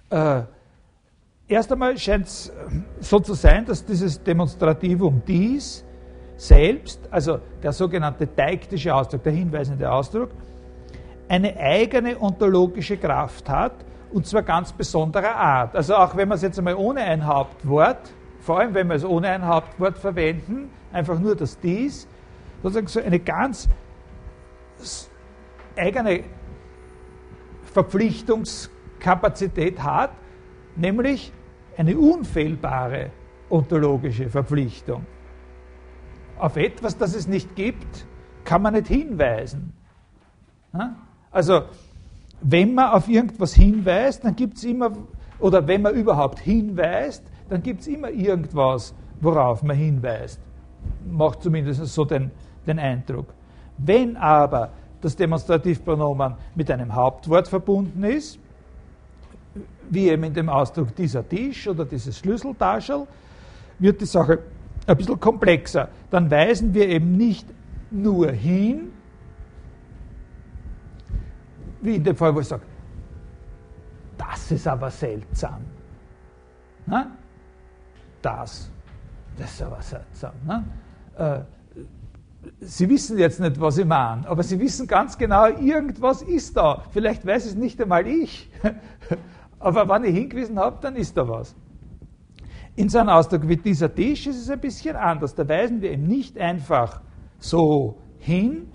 [0.10, 0.44] Äh,
[1.48, 2.54] erst einmal scheint es äh,
[3.02, 5.86] so zu sein, dass dieses Demonstrativum dies
[6.38, 10.32] selbst, also der sogenannte deiktische Ausdruck, der hinweisende Ausdruck,
[11.28, 13.74] eine eigene ontologische Kraft hat,
[14.12, 15.76] und zwar ganz besonderer Art.
[15.76, 19.04] Also auch wenn wir es jetzt einmal ohne ein Hauptwort, vor allem wenn wir es
[19.04, 22.08] ohne ein Hauptwort verwenden, einfach nur das dies,
[22.62, 23.68] sozusagen so eine ganz
[25.76, 26.24] eigene
[27.74, 30.12] Verpflichtungskapazität hat,
[30.76, 31.34] nämlich
[31.78, 33.10] eine unfehlbare
[33.50, 35.06] ontologische Verpflichtung.
[36.38, 38.06] Auf etwas, das es nicht gibt,
[38.44, 39.74] kann man nicht hinweisen.
[41.36, 41.64] Also,
[42.40, 44.90] wenn man auf irgendwas hinweist, dann gibt es immer,
[45.38, 50.40] oder wenn man überhaupt hinweist, dann gibt es immer irgendwas, worauf man hinweist.
[51.12, 52.32] Macht zumindest so den,
[52.66, 53.26] den Eindruck.
[53.78, 54.72] Wenn aber
[55.02, 58.40] das Demonstrativpronomen mit einem Hauptwort verbunden ist,
[59.90, 63.06] wie eben in dem Ausdruck dieser Tisch oder dieses Schlüsseltaschel,
[63.80, 64.40] wird die Sache
[64.88, 65.90] ein bisschen komplexer.
[66.10, 67.46] Dann weisen wir eben nicht
[67.92, 68.94] nur hin,
[71.86, 72.64] wie in dem Fall, wo ich sage,
[74.18, 75.62] das ist aber seltsam.
[76.86, 77.12] Na?
[78.22, 78.72] Das,
[79.38, 80.34] das ist aber seltsam.
[80.46, 80.66] Ne?
[81.18, 81.40] Äh,
[82.60, 86.84] Sie wissen jetzt nicht, was ich meine, aber Sie wissen ganz genau, irgendwas ist da.
[86.92, 88.52] Vielleicht weiß es nicht einmal ich.
[89.60, 91.56] Aber wenn ich hingewiesen habe, dann ist da was.
[92.76, 95.34] In so einem Ausdruck wie dieser Tisch ist es ein bisschen anders.
[95.34, 97.02] Da weisen wir eben nicht einfach
[97.40, 98.68] so hin,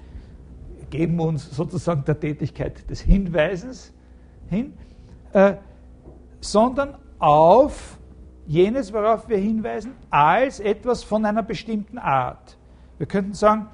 [0.90, 3.92] geben uns sozusagen der Tätigkeit des Hinweisens
[4.48, 4.74] hin,
[5.33, 5.55] äh,
[6.40, 7.98] sondern auf
[8.46, 12.56] jenes, worauf wir hinweisen, als etwas von einer bestimmten Art.
[12.98, 13.69] Wir könnten sagen,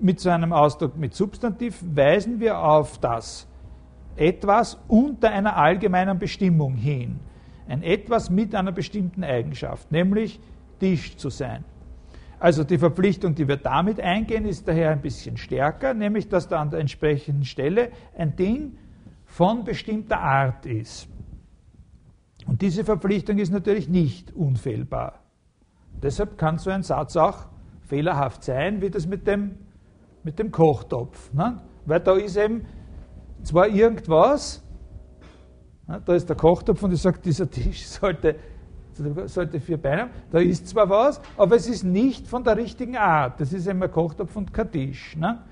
[0.00, 3.46] mit so einem Ausdruck mit Substantiv weisen wir auf das
[4.16, 7.18] etwas unter einer allgemeinen Bestimmung hin.
[7.66, 10.38] Ein etwas mit einer bestimmten Eigenschaft, nämlich
[10.78, 11.64] Tisch zu sein.
[12.38, 16.60] Also die Verpflichtung, die wir damit eingehen, ist daher ein bisschen stärker, nämlich dass da
[16.60, 18.76] an der entsprechenden Stelle ein Ding
[19.24, 21.08] von bestimmter Art ist.
[22.46, 25.20] Und diese Verpflichtung ist natürlich nicht unfehlbar.
[26.02, 27.46] Deshalb kann so ein Satz auch
[27.80, 29.56] fehlerhaft sein, wie das mit dem,
[30.22, 31.32] mit dem Kochtopf.
[31.32, 31.60] Ne?
[31.86, 32.66] Weil da ist eben
[33.42, 34.62] zwar irgendwas,
[35.86, 36.02] ne?
[36.04, 38.36] da ist der Kochtopf und ich sage, dieser Tisch sollte,
[39.26, 42.96] sollte vier Beine haben, da ist zwar was, aber es ist nicht von der richtigen
[42.96, 43.40] Art.
[43.40, 45.16] Das ist ein Kochtopf und kein Tisch.
[45.16, 45.42] Ne?